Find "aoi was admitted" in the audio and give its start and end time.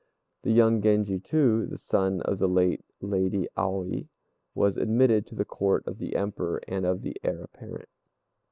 3.55-5.27